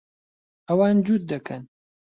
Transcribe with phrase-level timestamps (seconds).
[0.67, 1.63] ئەوان جووت دەکەن.